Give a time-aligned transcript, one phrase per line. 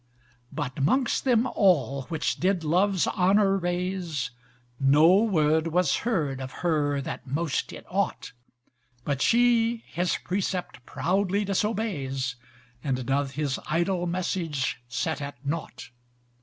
[0.51, 4.31] But 'mongst them all, which did Love's honor raise
[4.79, 8.31] No word was heard of her that most it ought,
[9.03, 12.35] But she his precept proudly disobeys,
[12.83, 15.91] And doth his idle message set at nought.